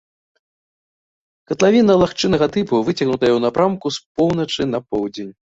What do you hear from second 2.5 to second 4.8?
тыпу, выцягнутая ў напрамку з поўначы на